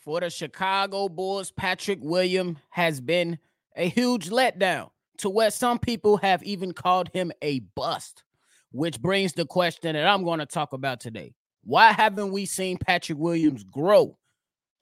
[0.00, 3.38] for the Chicago Bulls, Patrick Williams has been
[3.76, 8.22] a huge letdown to where some people have even called him a bust,
[8.72, 11.34] which brings the question that I'm going to talk about today.
[11.62, 14.16] Why haven't we seen Patrick Williams grow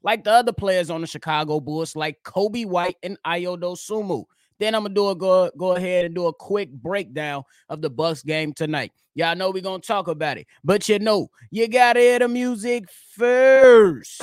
[0.03, 4.25] like the other players on the Chicago Bulls, like Coby White and Ayo Dosunmu?
[4.61, 7.91] Then I'm gonna do a go go ahead and do a quick breakdown of the
[7.91, 8.93] Bucks game tonight.
[9.15, 12.89] Y'all know we're gonna talk about it, but you know you gotta hear the music
[13.17, 14.21] first.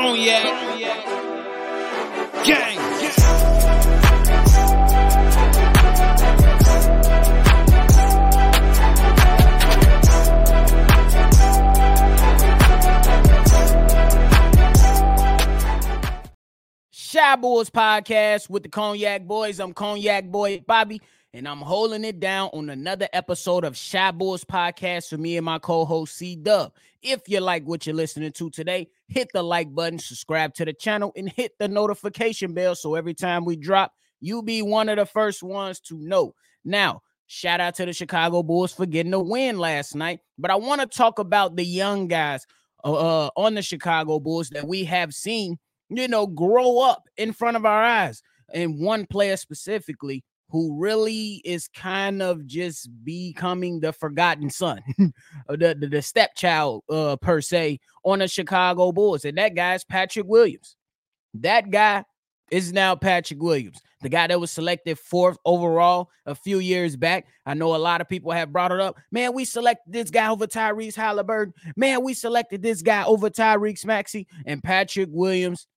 [0.00, 0.44] Cognac.
[2.46, 2.78] Gang.
[16.90, 19.60] Shy Bulls podcast with the Cognac Boys.
[19.60, 24.44] I'm Cognac Boy Bobby, and I'm holding it down on another episode of Shy Bulls
[24.44, 26.72] podcast for me and my co-host C Dub.
[27.02, 30.72] If you like what you're listening to today, hit the like button, subscribe to the
[30.72, 34.96] channel, and hit the notification bell so every time we drop, you'll be one of
[34.96, 36.34] the first ones to know.
[36.64, 40.56] Now, shout out to the Chicago Bulls for getting a win last night, but I
[40.56, 42.44] want to talk about the young guys
[42.84, 42.92] uh,
[43.26, 45.58] uh, on the Chicago Bulls that we have seen,
[45.90, 48.20] you know, grow up in front of our eyes.
[48.52, 54.80] And one player specifically who really is kind of just becoming the forgotten son,
[55.48, 59.24] the, the, the stepchild uh, per se on the Chicago Bulls.
[59.24, 60.76] And that guy's Patrick Williams.
[61.34, 62.04] That guy
[62.50, 67.26] is now Patrick Williams, the guy that was selected fourth overall a few years back.
[67.46, 68.96] I know a lot of people have brought it up.
[69.12, 71.54] Man, we selected this guy over Tyrese Halliburton.
[71.76, 74.26] Man, we selected this guy over Tyrese Maxey.
[74.46, 75.68] And Patrick Williams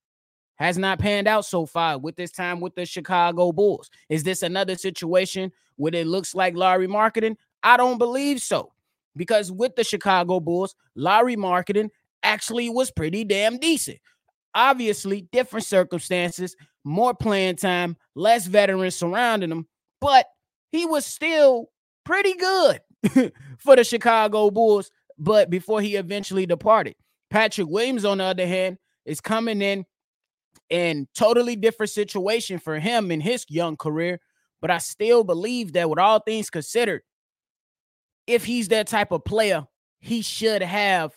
[0.55, 3.89] has not panned out so far with this time with the Chicago Bulls.
[4.09, 7.35] Is this another situation where it looks like Lauri Markkanen?
[7.63, 8.71] I don't believe so.
[9.15, 11.89] Because with the Chicago Bulls, Lauri Markkanen
[12.23, 13.99] actually was pretty damn decent.
[14.55, 19.67] Obviously, different circumstances, more playing time, less veterans surrounding him,
[19.99, 20.27] but
[20.71, 21.69] he was still
[22.03, 22.81] pretty good
[23.57, 24.91] for the Chicago Bulls.
[25.17, 26.95] But before he eventually departed,
[27.29, 29.85] Patrick Williams, on the other hand, is coming in
[30.69, 34.19] and totally different situation for him in his young career.
[34.61, 37.01] But I still believe that with all things considered,
[38.27, 39.65] if he's that type of player,
[39.99, 41.11] he should have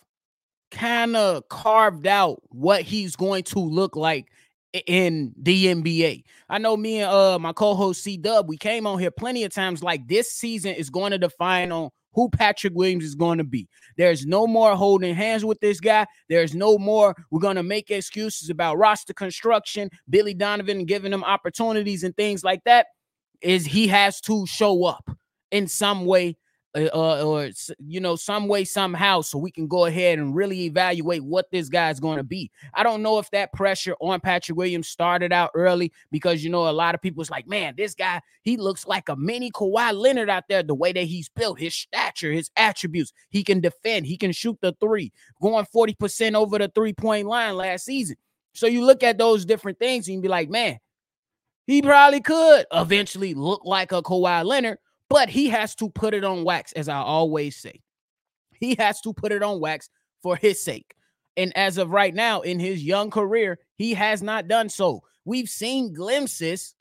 [0.71, 4.27] kind of carved out what he's going to look like
[4.87, 6.25] in the NBA.
[6.49, 9.55] I know me and uh my co-host C Dub, we came on here plenty of
[9.55, 13.45] times like this season is going to define on who Patrick Williams is going to
[13.45, 13.69] be.
[13.97, 16.07] There's no more holding hands with this guy.
[16.29, 21.23] There's no more we're going to make excuses about roster construction, Billy Donovan giving him
[21.23, 22.87] opportunities and things like that.
[23.43, 25.09] Is he has to show up
[25.51, 26.39] in some way
[26.77, 27.51] uh, uh or
[27.87, 31.69] you know some way somehow so we can go ahead and really evaluate what this
[31.69, 32.51] guy is going to be.
[32.75, 36.69] I don't know if that pressure on patrick williams started out early because you know
[36.69, 39.93] a lot of people was like man this guy he looks like a mini Kawhi
[39.93, 43.13] Leonard out there the way that he's built his stature his attributes.
[43.31, 47.57] He can defend he can shoot the three going 40% over the three point line
[47.57, 48.17] last season.
[48.55, 50.79] So you look at those different things and you be like man
[51.67, 56.25] he probably could eventually look like a Kawhi Leonard but he has to put it
[56.25, 57.81] on wax, as I always say.
[58.59, 59.89] He has to put it on wax
[60.23, 60.95] for his sake.
[61.37, 65.03] And as of right now, in his young career, he has not done so.
[65.25, 66.75] We've seen glimpses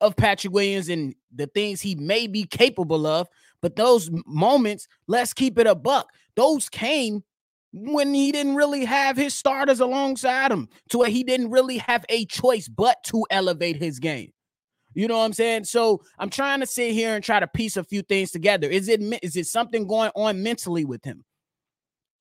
[0.00, 3.26] of Patrick Williams and the things he may be capable of,
[3.60, 6.08] but those moments, let's keep it a buck.
[6.36, 7.24] Those came
[7.72, 12.04] when he didn't really have his starters alongside him, to where he didn't really have
[12.08, 14.32] a choice but to elevate his game.
[14.94, 15.64] You know what I'm saying?
[15.64, 18.68] So I'm trying to sit here and try to piece a few things together.
[18.68, 21.24] Is it is it something going on mentally with him?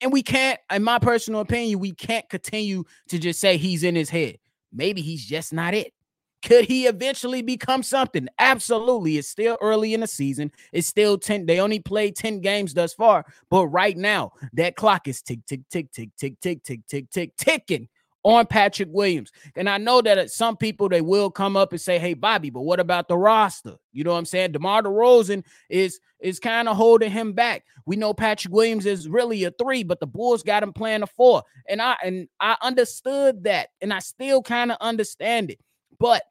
[0.02, 3.96] And we can't, in my personal opinion, we can't continue to just say he's in
[3.96, 4.38] his head.
[4.72, 5.94] Maybe he's just not it.
[6.42, 8.30] Could he eventually become something?
[8.40, 9.18] Absolutely.
[9.18, 10.52] It's still early in the season.
[10.72, 11.46] It's still 10.
[11.46, 13.26] They only played 10 games thus far.
[13.50, 17.36] But right now, that clock is tick, tick, tick, tick, tick, tick, tick, tick, tick,
[17.36, 17.90] ticking
[18.24, 19.32] on Patrick Williams.
[19.56, 22.50] And I know that uh, some people they will come up and say, "Hey, Bobby,
[22.50, 24.52] but what about the roster?" You know what I'm saying?
[24.52, 27.64] DeMar DeRozan is is kind of holding him back.
[27.86, 31.08] We know Patrick Williams is really a three, but the Bulls got him playing a
[31.08, 35.60] four, and I and I understood that, and I still kind of understand it.
[36.00, 36.24] But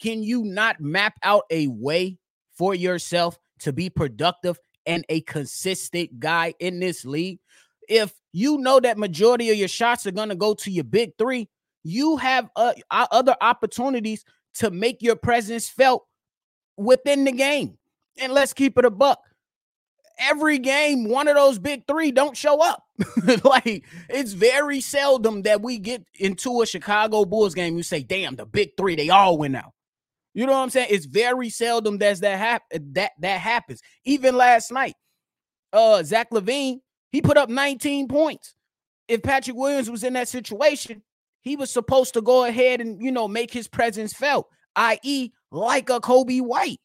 [0.00, 2.18] can you not map out a way
[2.56, 7.40] for yourself to be productive and a consistent guy in this league?
[7.88, 11.12] if you know that majority of your shots are going to go to your big
[11.18, 11.48] three,
[11.82, 14.24] you have uh, other opportunities
[14.54, 16.06] to make your presence felt
[16.76, 17.78] within the game.
[18.20, 19.20] And let's keep it a buck.
[20.18, 22.84] every game, one of those big three don't show up.
[23.44, 27.76] like it's very seldom that we get into a Chicago Bulls game.
[27.76, 29.72] You say, damn, the big three, they all went out.
[30.34, 30.88] You know what I'm saying?
[30.90, 33.80] It's very seldom that's that hap- that that happens.
[34.04, 34.94] Even last night,
[35.72, 38.54] uh Zach LaVine, he put up 19 points.
[39.06, 41.02] If Patrick Williams was in that situation,
[41.40, 45.88] he was supposed to go ahead and you know make his presence felt, i.e., like
[45.90, 46.80] a Coby White.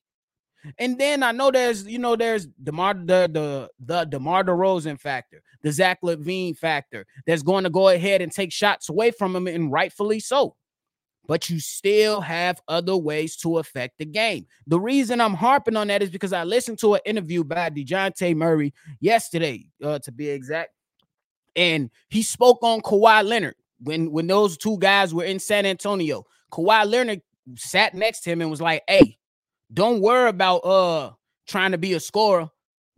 [0.78, 5.42] And then I know there's, you know, there's DeMar the the the DeMar DeRozan factor,
[5.62, 9.48] the Zach LaVine factor that's going to go ahead and take shots away from him,
[9.48, 10.56] and rightfully so.
[11.26, 14.46] But you still have other ways to affect the game.
[14.68, 18.36] The reason I'm harping on that is because I listened to an interview by Dejounte
[18.36, 20.72] Murray yesterday, uh, to be exact.
[21.56, 26.26] And he spoke on Kawhi Leonard when when those two guys were in San Antonio.
[26.52, 27.22] Kawhi Leonard
[27.56, 29.18] sat next to him and was like, "Hey,
[29.74, 31.12] don't worry about uh
[31.48, 32.50] trying to be a scorer.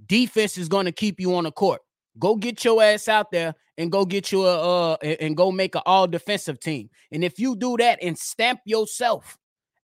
[0.05, 1.81] Defense is going to keep you on the court.
[2.17, 5.75] Go get your ass out there and go get you a uh and go make
[5.75, 6.89] an all defensive team.
[7.11, 9.37] And if you do that and stamp yourself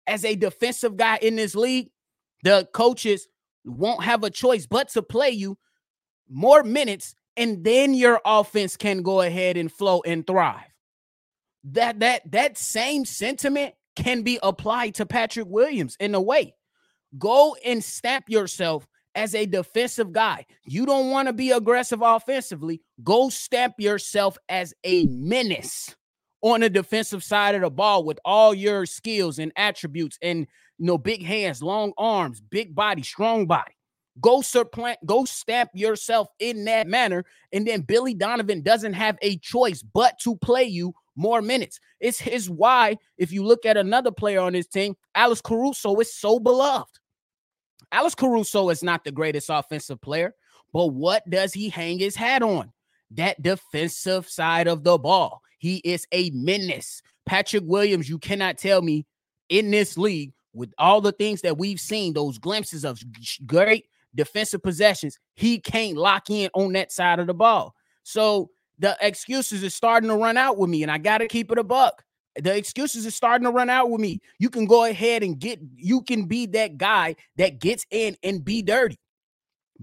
[0.07, 1.89] as a defensive guy in this league,
[2.43, 3.27] the coaches
[3.65, 5.57] won't have a choice but to play you
[6.29, 10.65] more minutes and then your offense can go ahead and flow and thrive.
[11.65, 16.55] That that that same sentiment can be applied to Patrick Williams in a way.
[17.17, 20.45] Go and stamp yourself as a defensive guy.
[20.63, 22.81] You don't want to be aggressive offensively.
[23.03, 25.95] Go stamp yourself as a menace
[26.41, 30.47] on the defensive side of the ball with all your skills and attributes and
[30.77, 33.73] you know big hands, long arms, big body, strong body.
[34.19, 37.23] Go supplant, go stamp yourself in that manner.
[37.53, 41.79] And then Billy Donovan doesn't have a choice but to play you more minutes.
[41.99, 42.97] It's his why.
[43.17, 47.00] If you look at another player on his team, Alex Caruso is so beloved.
[47.91, 50.33] Alex Caruso is not the greatest offensive player,
[50.73, 52.71] but what does he hang his hat on?
[53.11, 55.41] That defensive side of the ball.
[55.59, 57.01] He is a menace.
[57.25, 59.05] Patrick Williams, you cannot tell me
[59.49, 62.99] in this league with all the things that we've seen, those glimpses of
[63.45, 63.85] great
[64.15, 67.75] defensive possessions, he can't lock in on that side of the ball.
[68.03, 68.49] So
[68.79, 71.57] the excuses are starting to run out with me, and I got to keep it
[71.57, 72.03] a buck.
[72.35, 74.21] The excuses are starting to run out with me.
[74.39, 78.43] You can go ahead and get, you can be that guy that gets in and
[78.43, 78.97] be dirty.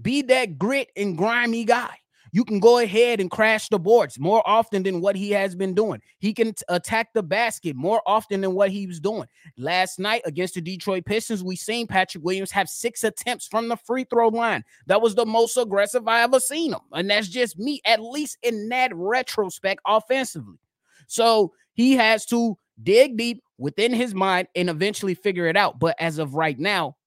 [0.01, 1.95] Be that grit and grimy guy.
[2.31, 5.73] You can go ahead and crash the boards more often than what he has been
[5.73, 6.01] doing.
[6.19, 9.27] He can t- attack the basket more often than what he was doing.
[9.57, 13.77] Last night against the Detroit Pistons, we seen Patrick Williams have six attempts from the
[13.77, 14.63] free throw line.
[14.85, 16.81] That was the most aggressive I ever seen him.
[16.91, 20.59] And that's just me, at least in that retrospect offensively.
[21.07, 25.79] So he has to dig deep within his mind and eventually figure it out.
[25.79, 26.97] But as of right now,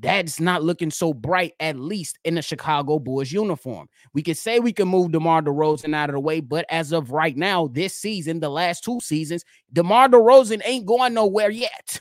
[0.00, 3.86] that's not looking so bright, at least in the Chicago Bulls uniform.
[4.12, 7.12] We could say we can move DeMar DeRozan out of the way, but as of
[7.12, 12.00] right now, this season, the last two seasons, DeMar DeRozan ain't going nowhere yet.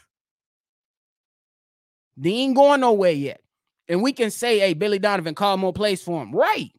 [2.17, 3.39] They ain't going nowhere yet.
[3.87, 6.31] And we can say, hey, Billy Donovan, call more plays for him.
[6.31, 6.71] Right.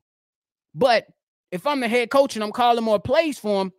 [0.75, 1.07] But
[1.53, 3.73] if I'm the head coach and I'm calling more plays for him,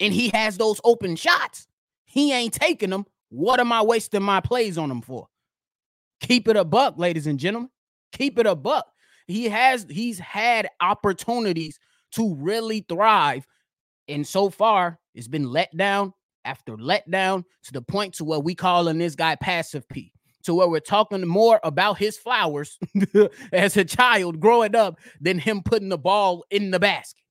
[0.00, 1.66] and he has those open shots,
[2.04, 3.06] he ain't taking them.
[3.28, 5.28] What am I wasting my plays on him for?
[6.20, 7.70] Keep it a buck, ladies and gentlemen.
[8.12, 8.86] Keep it a buck.
[9.26, 11.78] He has he's had opportunities
[12.12, 13.46] to really thrive.
[14.08, 18.38] And so far, it's been let down after let down to the point to where
[18.38, 20.12] we calling this guy passive P.
[20.44, 22.78] To where we're talking more about his flowers
[23.52, 27.25] as a child growing up than him putting the ball in the basket.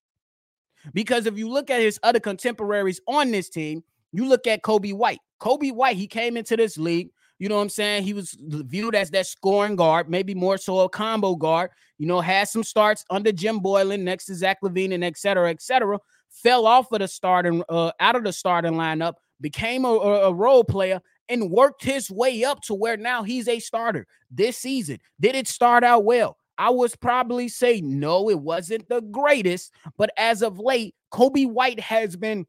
[0.93, 4.93] Because if you look at his other contemporaries on this team, you look at Coby
[4.93, 5.19] White.
[5.41, 7.09] Coby White, he came into this league.
[7.37, 8.03] You know what I'm saying?
[8.03, 11.69] He was viewed as that scoring guard, maybe more so a combo guard.
[11.97, 15.49] You know, had some starts under Jim Boylen, next to Zach LaVine, and et cetera,
[15.49, 15.99] et cetera.
[16.29, 20.63] Fell off of the starting, uh, out of the starting lineup, became a, a role
[20.63, 24.99] player, and worked his way up to where now he's a starter this season.
[25.19, 26.37] Did it start out well?
[26.57, 31.79] I would probably say no, it wasn't the greatest, but as of late, Coby White
[31.79, 32.45] has been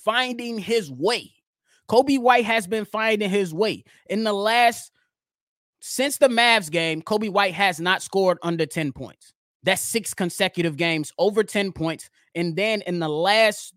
[0.00, 1.32] finding his way.
[1.88, 3.84] Coby White has been finding his way.
[4.08, 4.92] In the last
[5.80, 9.32] since the Mavs game, Coby White has not scored under 10 points.
[9.62, 12.10] That's six consecutive games over 10 points.
[12.34, 13.74] And then in the last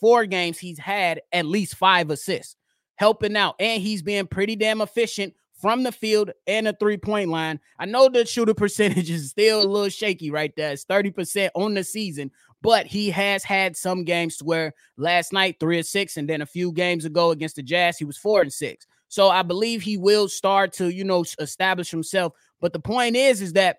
[0.00, 2.56] four games, he's had at least five assists,
[2.96, 3.56] helping out.
[3.58, 7.58] And he's been pretty damn efficient from the field and the three point line.
[7.78, 10.72] I know the shooter percentage is still a little shaky right there.
[10.72, 15.78] It's 30% on the season, but he has had some games where last night, three
[15.78, 18.52] or six, and then a few games ago against the Jazz, he was four and
[18.52, 18.86] six.
[19.08, 22.34] So I believe he will start to, you know, establish himself.
[22.60, 23.78] But the point is, is that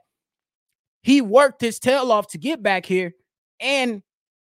[1.03, 3.13] He worked his tail off to get back here.
[3.59, 4.01] And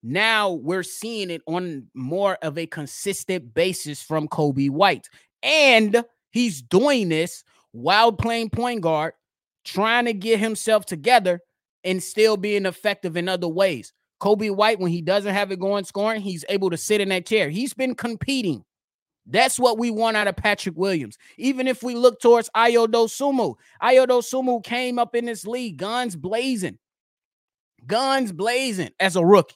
[0.03, 5.09] now we're seeing it on more of a consistent basis from Coby White.
[5.43, 9.15] And he's doing this while playing point guard,
[9.65, 11.41] trying to get himself together
[11.85, 13.93] and still being effective in other ways.
[14.21, 17.25] Coby White, when he doesn't have it going scoring, he's able to sit in that
[17.25, 17.49] chair.
[17.49, 18.65] He's been competing.
[19.27, 21.17] That's what we want out of Patrick Williams.
[21.39, 26.17] Even if we look towards Ayo Dosunmu, Ayo Dosunmu came up in this league, guns
[26.17, 26.79] blazing,
[27.87, 29.55] guns blazing as a rookie.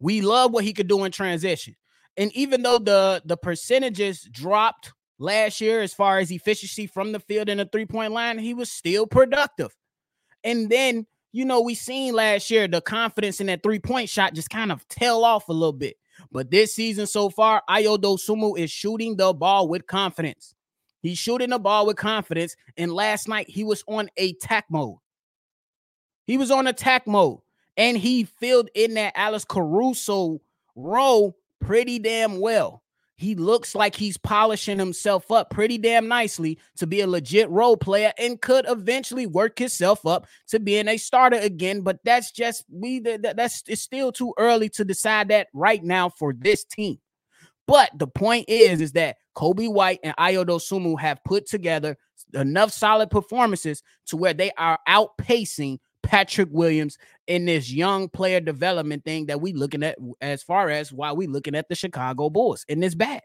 [0.00, 1.74] We love what he could do in transition.
[2.16, 7.20] And even though the the percentages dropped last year as far as efficiency from the
[7.20, 9.74] field in the three point line, he was still productive.
[10.44, 14.34] And then, you know, we seen last year the confidence in that three point shot
[14.34, 15.96] just kind of tail off a little bit.
[16.30, 20.54] But this season so far, Ayo Dosunmu is shooting the ball with confidence.
[21.00, 22.56] He's shooting the ball with confidence.
[22.76, 24.98] And last night he was on attack mode.
[26.26, 27.40] He was on attack mode.
[27.76, 30.40] And he filled in that Alex Caruso
[30.76, 32.81] role pretty damn well.
[33.22, 37.76] He looks like he's polishing himself up pretty damn nicely to be a legit role
[37.76, 41.82] player and could eventually work himself up to being a starter again.
[41.82, 46.32] But that's just we that's it's still too early to decide that right now for
[46.32, 46.98] this team.
[47.68, 51.96] But the point is, is that Coby White and Ayo Sumu have put together
[52.34, 59.04] enough solid performances to where they are outpacing Patrick Williams in this young player development
[59.04, 62.64] thing that we looking at as far as why we looking at the Chicago Bulls
[62.68, 63.22] in this bad.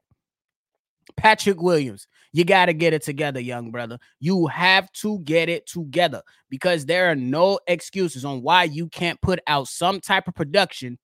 [1.15, 3.97] Patrick Williams, you got to get it together, young brother.
[4.19, 9.21] You have to get it together because there are no excuses on why you can't
[9.21, 10.97] put out some type of production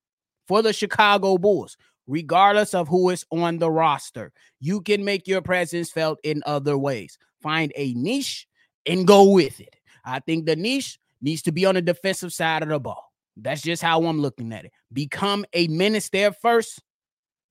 [0.47, 4.31] for the Chicago Bulls, regardless of who is on the roster.
[4.59, 7.17] You can make your presence felt in other ways.
[7.41, 8.45] Find a niche
[8.85, 9.75] and go with it.
[10.05, 13.11] I think the niche needs to be on the defensive side of the ball.
[13.37, 14.71] That's just how I'm looking at it.
[14.91, 16.79] Become a menace there first,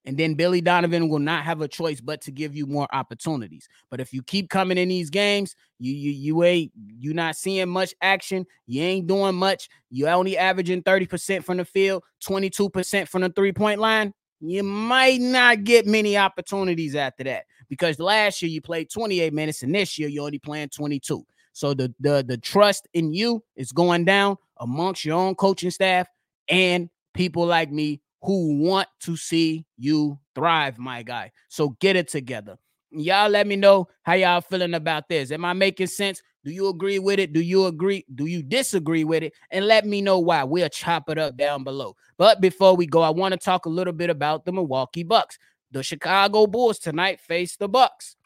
[0.04, 3.68] and then Billy Donovan will not have a choice but to give you more opportunities.
[3.90, 7.68] But if you keep coming in these games, you you you ain't you not seeing
[7.68, 8.46] much action.
[8.66, 9.68] You ain't doing much.
[9.90, 14.12] You only averaging 30% from the field, 22% from the three-point line.
[14.40, 19.62] You might not get many opportunities after that because last year you played 28 minutes
[19.62, 21.24] and this year you're only playing 22.
[21.52, 26.06] So the the the trust in you is going down amongst your own coaching staff
[26.48, 31.32] and people like me who want to see you thrive, my guy.
[31.48, 32.56] So get it together.
[32.90, 35.32] Y'all let me know how y'all feeling about this.
[35.32, 36.22] Am I making sense?
[36.44, 37.32] Do you agree with it?
[37.32, 38.04] Do you agree?
[38.14, 39.32] Do you disagree with it?
[39.50, 40.44] And let me know why.
[40.44, 41.96] We'll chop it up down below.
[42.18, 45.38] But before we go, I want to talk a little bit about the Milwaukee Bucks.
[45.70, 48.16] The Chicago Bulls tonight face the Bucks.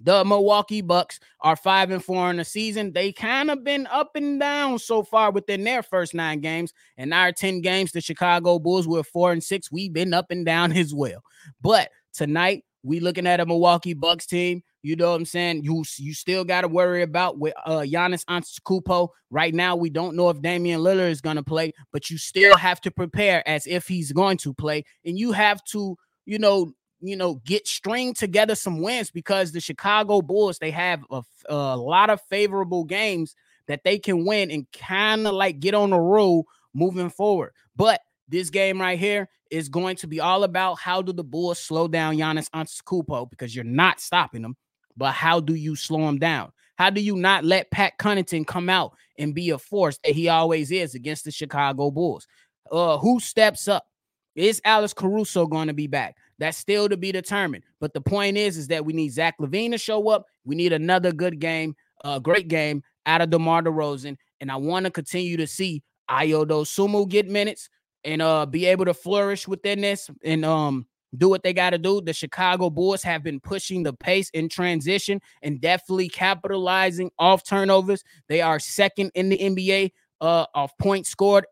[0.00, 2.92] The Milwaukee Bucks are five and four in the season.
[2.92, 6.72] They kind of been up and down so far within their first nine games.
[6.96, 9.70] And our 10 games, the Chicago Bulls were four and six.
[9.70, 11.22] We've been up and down as well.
[11.60, 14.62] But tonight, we looking at a Milwaukee Bucks team.
[14.82, 15.64] You know what I'm saying?
[15.64, 19.08] You you still got to worry about with uh Giannis Antetokounmpo.
[19.30, 22.56] Right now, we don't know if Damian Lillard is going to play, but you still
[22.56, 26.72] have to prepare as if he's going to play, and you have to, you know,
[27.00, 31.76] you know, get string together some wins because the Chicago Bulls they have a, a
[31.76, 33.34] lot of favorable games
[33.68, 37.52] that they can win and kind of like get on the roll moving forward.
[37.74, 41.58] But this game right here is going to be all about how do the Bulls
[41.58, 44.56] slow down Giannis Antetokounmpo because you're not stopping them,
[44.96, 46.52] but how do you slow him down?
[46.76, 50.28] How do you not let Pat Connaughton come out and be a force that he
[50.28, 52.26] always is against the Chicago Bulls?
[52.70, 53.86] Uh, who steps up?
[54.34, 56.16] Is Alex Caruso going to be back?
[56.38, 57.64] That's still to be determined.
[57.80, 60.26] But the point is, is that we need Zach LaVine to show up.
[60.44, 61.74] We need another good game,
[62.04, 64.16] a uh, great game out of DeMar DeRozan.
[64.40, 67.68] And I want to continue to see Ayo Dosunmu get minutes
[68.04, 71.78] and uh be able to flourish within this and um do what they got to
[71.78, 72.00] do.
[72.00, 78.04] The Chicago Bulls have been pushing the pace in transition and definitely capitalizing off turnovers.
[78.28, 79.90] They are second in the NBA
[80.20, 81.46] uh of points scored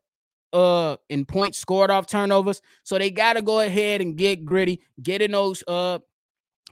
[0.55, 2.63] uh in points scored off turnovers.
[2.85, 5.99] So they got to go ahead and get gritty, get in those uh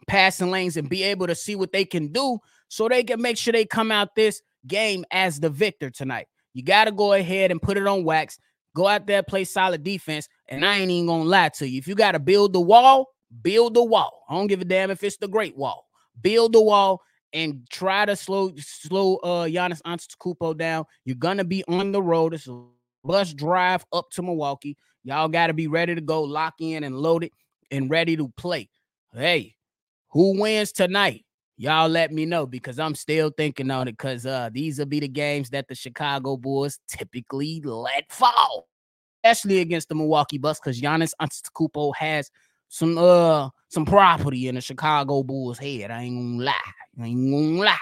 [0.06, 3.36] passing lanes and be able to see what they can do so they can make
[3.36, 6.26] sure they come out this game as the victor tonight.
[6.54, 8.38] You got to go ahead and put it on wax.
[8.74, 10.28] Go out there, play solid defense.
[10.48, 11.78] And I ain't even gonna lie to you.
[11.78, 13.08] If you got to build the wall,
[13.42, 14.24] build the wall.
[14.28, 15.86] I don't give a damn if it's the great wall.
[16.20, 20.84] Build the wall and try to slow slow uh Giannis Antetokounmpo down.
[21.04, 22.34] You're gonna be on the road.
[22.34, 22.64] It's a
[23.04, 24.76] bus drive up to Milwaukee.
[25.04, 27.30] Y'all got to be ready to go, lock in and loaded
[27.70, 28.68] and ready to play.
[29.12, 29.54] Hey,
[30.10, 31.24] who wins tonight?
[31.62, 34.98] y'all let me know because I'm still thinking on it because uh these will be
[34.98, 38.68] the games that the Chicago Bulls typically let fall,
[39.22, 42.30] especially against the Milwaukee Bucks because Giannis Antetokounmpo has
[42.68, 45.92] some uh some property in the Chicago Bulls head.
[45.92, 46.72] I ain't gonna lie.
[47.00, 47.78] I ain't gonna lie.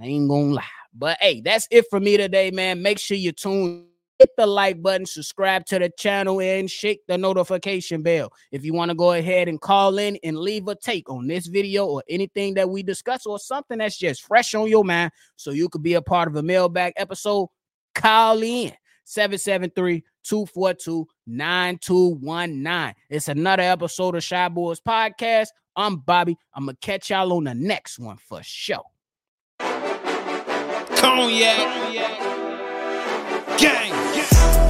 [0.00, 0.64] I ain't gonna lie.
[0.94, 2.82] But hey, that's it for me today, man.
[2.82, 3.87] Make sure you tune
[4.18, 8.32] hit the like button, subscribe to the channel, and shake the notification bell.
[8.50, 11.46] If you want to go ahead and call in and leave a take on this
[11.46, 15.52] video or anything that we discuss or something that's just fresh on your mind, so
[15.52, 17.48] you could be a part of a mailbag episode,
[17.94, 18.72] call in
[19.04, 22.94] 773 242 9219.
[23.08, 25.48] It's another episode of Shy Boys Podcast.
[25.76, 26.36] I'm Bobby.
[26.54, 28.82] I'm going to catch y'all on the next one for sure.
[30.98, 31.56] Cognac.
[33.58, 33.97] Gang
[34.34, 34.67] lights.